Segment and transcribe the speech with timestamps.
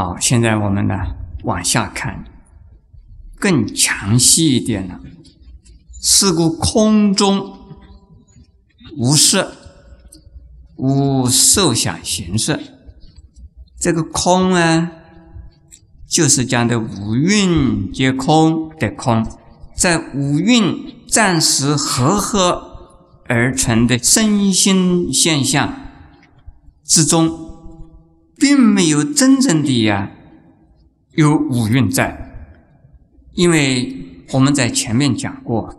[0.00, 0.94] 好，现在我们呢
[1.42, 2.24] 往下看，
[3.36, 5.00] 更详细一点了。
[6.00, 7.58] 是故空中
[8.96, 9.56] 无色，
[10.76, 12.60] 无受想行识。
[13.80, 14.92] 这个空啊，
[16.08, 19.26] 就是讲的五蕴皆空的空，
[19.74, 25.74] 在五蕴暂时合合而成的身心现象
[26.84, 27.47] 之中，
[28.38, 30.10] 并没有真正的呀
[31.14, 32.30] 有五蕴在，
[33.34, 35.74] 因为我们在前面讲过，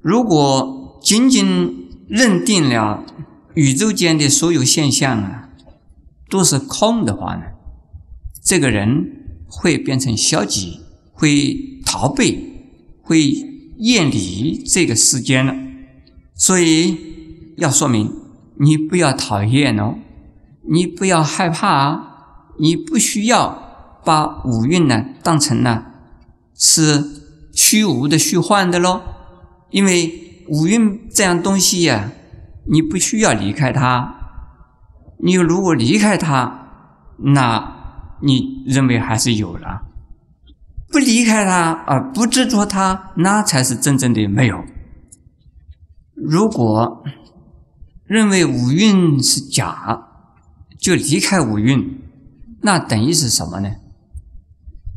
[0.00, 3.04] 如果仅仅认定了
[3.54, 5.46] 宇宙间的所有现象啊。
[6.30, 7.42] 都是空的话呢，
[8.40, 10.78] 这个人会变成消极，
[11.12, 12.52] 会逃避，
[13.02, 13.20] 会
[13.78, 15.52] 厌离这个世间了。
[16.36, 16.96] 所以
[17.56, 18.08] 要说明，
[18.60, 19.96] 你不要讨厌哦，
[20.68, 22.02] 你不要害怕啊，
[22.58, 25.84] 你不需要把五蕴呢当成呢
[26.54, 27.04] 是
[27.52, 29.02] 虚无的、虚幻的喽。
[29.70, 32.10] 因为五蕴这样东西呀，
[32.66, 34.16] 你不需要离开它。
[35.22, 36.66] 你如果离开它，
[37.18, 39.82] 那你认为还是有了；
[40.90, 44.64] 不离开它，而不执着它，那才是真正的没有。
[46.14, 47.04] 如果
[48.04, 50.09] 认为五蕴是假，
[50.80, 52.00] 就离开五蕴，
[52.62, 53.70] 那等于是什么呢？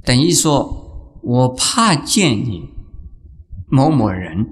[0.06, 2.70] 等于说我怕见你
[3.70, 4.48] 某某人，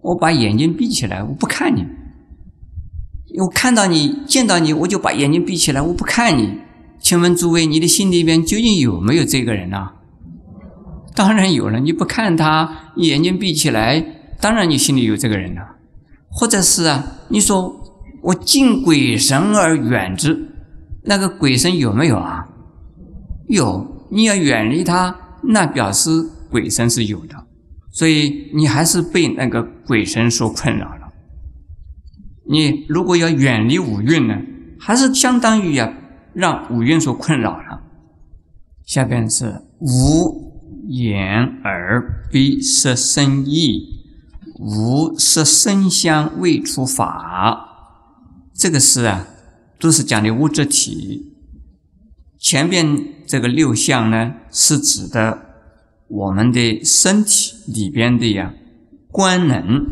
[0.00, 1.84] 我把眼睛闭起来，我不看你。
[3.38, 6.58] 我看到你，见到你，我就把眼睛闭起来，我不看你。
[7.00, 9.78] 请问诸位，你的心里边究竟有没有这个人呢？
[11.14, 14.04] 当然有了，你不看他，眼睛闭起来，
[14.40, 15.62] 当然你心里有这个人了。
[16.28, 17.74] 或者是啊，你说
[18.22, 20.51] 我敬鬼神而远之，
[21.04, 22.46] 那个鬼神有没有啊？
[23.48, 26.10] 有，你要远离他，那表示
[26.50, 27.46] 鬼神是有的，
[27.90, 31.12] 所以你还是被那个鬼神所困扰了。
[32.48, 34.34] 你如果要远离五蕴呢，
[34.78, 35.92] 还是相当于呀，
[36.34, 37.82] 让五蕴所困扰了。
[38.84, 40.52] 下边是无
[40.88, 41.24] 眼
[41.64, 44.02] 耳鼻舌身意，
[44.58, 47.68] 无色声香味触法，
[48.54, 49.26] 这个是啊，
[49.82, 51.32] 都是讲的物质体。
[52.38, 55.40] 前边这个六项呢，是指的
[56.06, 58.54] 我们的身体里边的呀
[59.08, 59.84] 官能。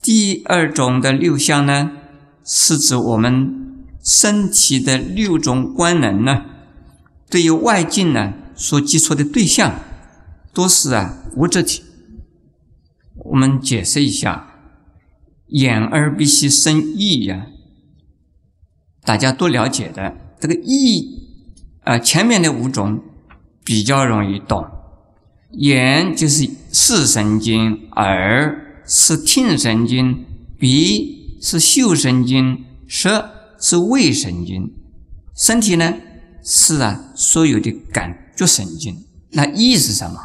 [0.00, 1.92] 第二种的六项呢，
[2.42, 6.46] 是指我们身体的六种官能呢，
[7.28, 9.78] 对于外境呢所接触的对象，
[10.54, 11.82] 都是啊物质体。
[13.16, 14.54] 我们解释一下，
[15.48, 17.48] 眼耳鼻息身意呀，
[19.06, 20.14] 大家都了解的。
[20.38, 21.28] 这个意
[21.84, 23.00] 啊，前面的五种
[23.64, 24.66] 比较容易懂。
[25.52, 28.64] 眼就是视神经，耳。
[28.88, 30.24] 是听神经，
[30.60, 34.72] 鼻是嗅神经，舌是味神经，
[35.34, 35.92] 身体呢
[36.44, 39.04] 是啊所有的感觉神经。
[39.32, 40.20] 那意是什么？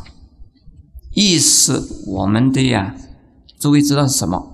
[1.16, 2.96] 意是我们的呀，
[3.60, 4.51] 诸位知道是什么？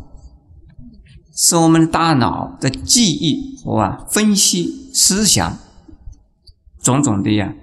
[1.38, 5.59] 是我们大脑的记忆和啊分析思想
[6.81, 7.53] 种种的呀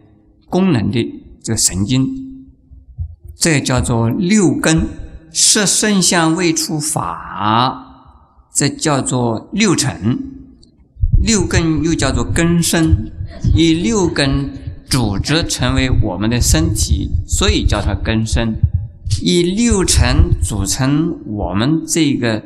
[0.48, 2.06] 功能的这个神经，
[3.36, 4.86] 这叫做六根。
[5.36, 8.14] 色声香味触法，
[8.54, 10.16] 这叫做六尘。
[11.20, 13.10] 六根又叫做根身，
[13.56, 14.52] 以六根
[14.88, 18.54] 组织成为我们的身体，所以叫它根身。
[19.20, 22.40] 以六尘组成我们这个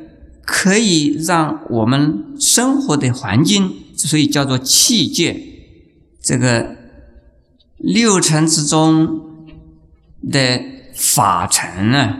[0.50, 5.38] 可以让我们生活的环境，所以叫做器界。
[6.22, 6.75] 这个
[7.76, 9.20] 六尘之中
[10.31, 10.62] 的
[10.94, 12.16] 法尘呢？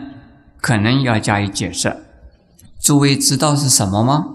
[0.61, 2.05] 可能要加以解释。
[2.79, 4.25] 诸位知道是什么吗？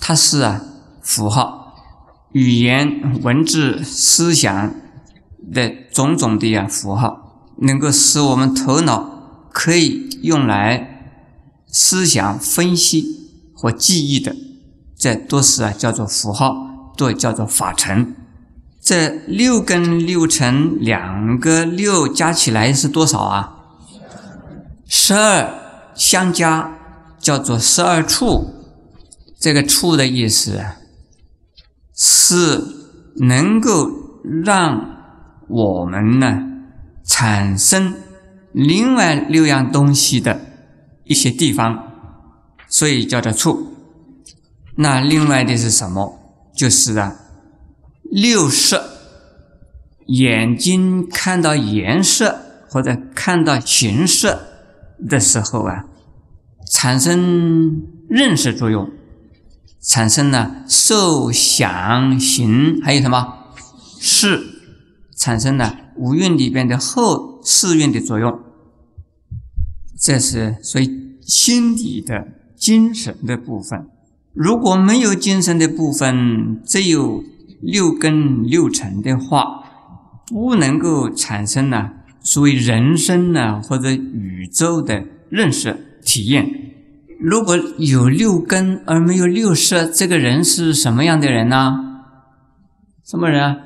[0.00, 0.60] 它是啊，
[1.00, 1.72] 符号、
[2.32, 4.74] 语言、文字、思想
[5.52, 11.12] 的种种的呀符号，能够使我们头脑可以用来
[11.68, 13.25] 思想分析
[13.56, 14.36] 和记忆的，
[14.96, 18.14] 这都是啊叫做符号，都叫做法尘。
[18.80, 23.56] 这六根六尘两个六加起来是多少啊？
[24.86, 25.66] 十二。
[25.96, 26.76] 相加
[27.18, 28.52] 叫做十二处，
[29.40, 30.62] 这个处的意思
[31.94, 32.62] 是
[33.14, 33.90] 能够
[34.44, 34.98] 让
[35.48, 36.42] 我们呢
[37.02, 37.94] 产生
[38.52, 40.38] 另外六样东西的
[41.04, 41.85] 一些地方，
[42.68, 43.74] 所以叫做处。
[44.76, 46.20] 那另外的是什么？
[46.54, 47.16] 就是啊
[48.10, 48.80] 六识，
[50.06, 52.40] 眼睛看到颜色
[52.70, 54.40] 或者看到形色
[55.08, 55.84] 的时候啊，
[56.70, 58.90] 产生认识作用，
[59.82, 63.52] 产生了受想行，还有什么
[64.00, 64.42] 识，
[65.16, 68.40] 产生了五蕴里边的后四蕴的作用。
[69.98, 73.86] 这是所以心底的精神的部分。
[74.32, 77.22] 如果没有精神的部分，只有
[77.60, 79.64] 六根六尘的话，
[80.26, 86.46] 不能够产生呢所谓人生呢或者宇宙的认识体验。
[87.18, 92.02] 如果有六根而没有六识，这个人是什么样的人呢？
[93.02, 93.56] 什么人啊？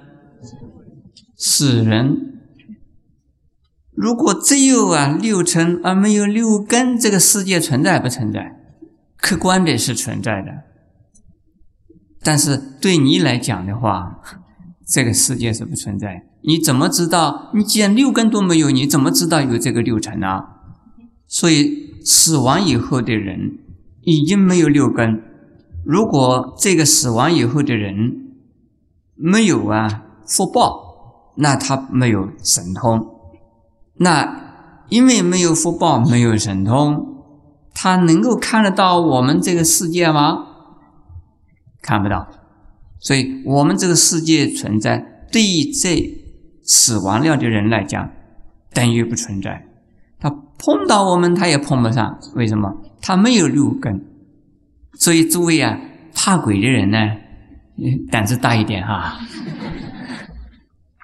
[1.37, 2.39] 死人。
[3.93, 8.60] 如果只有啊六尘而没有六根，这个世界存在不存在？
[9.21, 10.51] 客观的是存在的，
[12.23, 14.21] 但是对你来讲的话，
[14.87, 16.27] 这个世界是不存在。
[16.43, 17.51] 你怎么知道？
[17.55, 20.43] 你既然六根都没有，你怎么知道有这个六尘呢？
[21.27, 23.59] 所以死亡以后的人
[24.03, 25.23] 已经没有六根。
[25.85, 27.95] 如果这个死亡以后的人
[29.15, 33.07] 没有啊福报，那他没有神通。
[33.97, 37.10] 那因为没有福报，没有神通，
[37.83, 40.45] 他能够看得到我们这个世界吗？
[41.81, 42.29] 看不到。
[42.99, 45.99] 所以，我们这个世界存在，对于这
[46.63, 48.11] 死亡了的人来讲，
[48.75, 49.65] 等于不存在。
[50.19, 52.19] 他碰到我们，他也碰不上。
[52.35, 52.71] 为什么？
[53.01, 54.05] 他没有六根。
[54.99, 55.81] 所以，诸位啊，
[56.15, 56.99] 怕鬼的人呢，
[58.11, 59.19] 胆子大一点哈。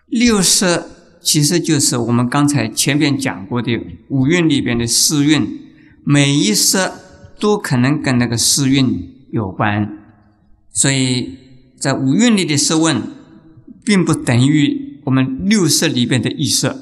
[0.08, 0.90] 六色。
[1.22, 3.72] 其实就是我们刚才前边讲过的
[4.10, 5.42] 五蕴里边的四蕴，
[6.08, 7.00] 每一色
[7.40, 9.88] 都可能跟那个四蕴有关，
[10.70, 11.36] 所以
[11.80, 13.02] 在五蕴里的色问，
[13.84, 16.80] 并不等于我们六色里边的一色。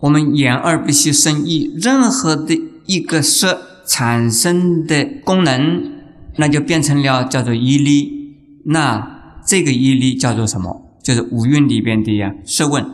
[0.00, 5.92] 我们眼耳鼻息生意，任何的一个色产生的功能，
[6.38, 8.34] 那就变成了叫做一力。
[8.64, 10.98] 那这个一力叫做什么？
[11.04, 12.84] 就是五蕴里边的呀色问。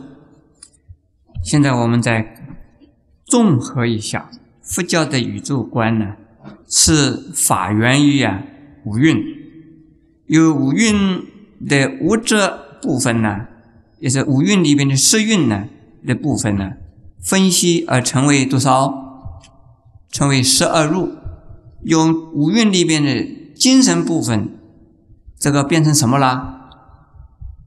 [1.42, 2.34] 现在我们再
[3.24, 4.30] 综合一下
[4.62, 6.14] 佛教的宇宙观呢，
[6.68, 8.42] 是法源于啊
[8.84, 9.16] 五蕴，
[10.26, 11.24] 有五蕴
[11.68, 12.36] 的物质
[12.80, 13.46] 部分呢，
[13.98, 15.68] 也是五蕴里边的色蕴呢
[16.06, 16.72] 的部分呢，
[17.20, 19.00] 分析而成为多少？
[20.10, 21.10] 成为十二入，
[21.84, 24.50] 用五蕴里边的精神部分，
[25.38, 26.68] 这个变成什么啦？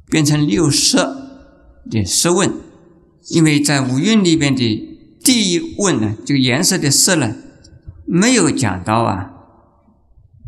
[0.09, 1.18] 变成六色
[1.89, 2.53] 的色问。
[3.30, 4.94] 因为在五蕴里边的
[5.25, 7.36] 第一问呢，这个颜色的色呢，
[8.06, 9.31] 没有讲到啊，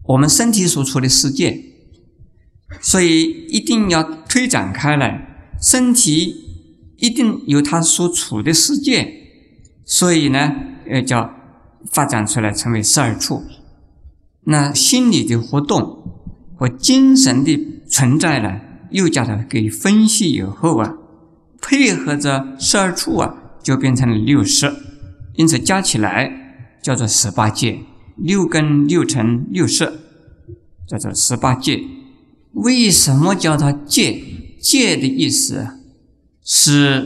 [0.04, 1.64] 我们身体所处的世界，
[2.80, 6.36] 所以一定要推展开来，身体
[6.98, 9.12] 一定有它所处的世界，
[9.84, 10.54] 所以呢，
[10.88, 11.34] 呃，叫
[11.92, 13.42] 发展出来成为十二处。
[14.44, 16.22] 那心理的活动
[16.56, 20.94] 和精神的存在呢，又叫它给分析以后啊。
[21.60, 24.72] 配合着十二处啊，就变成了六识，
[25.36, 27.80] 因此加起来叫做十八界。
[28.16, 30.00] 六根、六尘、六色，
[30.88, 31.84] 叫做十八界。
[32.54, 34.24] 为什么叫它界？
[34.60, 35.68] 界的意思
[36.44, 37.06] 是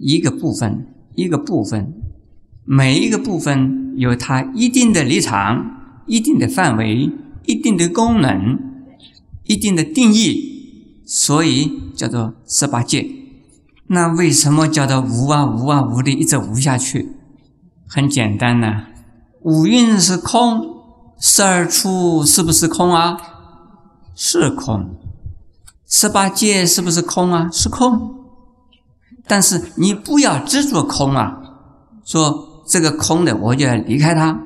[0.00, 1.94] 一个部分，一个部分，
[2.64, 7.10] 每一个部分有它一定的立场、一定的范围、
[7.46, 8.58] 一定的功能、
[9.44, 13.08] 一定的定义，所以叫做十八界。
[13.88, 17.16] 那为什么叫做无啊无啊无的一直无下去？
[17.88, 18.84] 很简单呐，
[19.40, 20.60] 五蕴是空，
[21.18, 23.16] 十二处是不是空啊？
[24.14, 24.94] 是空。
[25.86, 27.48] 十八界是不是空啊？
[27.50, 28.14] 是空。
[29.26, 31.38] 但是你不要执着空啊，
[32.04, 34.38] 说这个空的我就要离开它。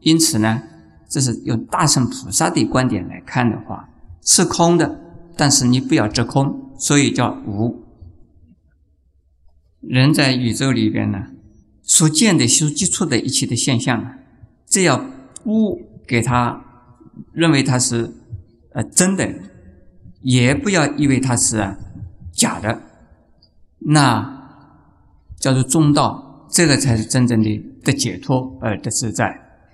[0.00, 0.62] 因此呢，
[1.08, 3.88] 这是用大乘菩萨的观点来看的话，
[4.22, 5.00] 是空的，
[5.36, 7.87] 但是你不要执空，所以叫无。
[9.80, 11.26] 人在宇宙里边呢，
[11.82, 14.18] 所见的、所接触的一切的现象，
[14.66, 15.04] 只要
[15.44, 16.64] 不给他
[17.32, 18.12] 认为它是
[18.72, 19.32] 呃真的，
[20.22, 21.76] 也不要以为它是
[22.32, 22.82] 假的，
[23.78, 24.36] 那
[25.38, 29.47] 叫做中道，这个才是真正的的解脱而的自在。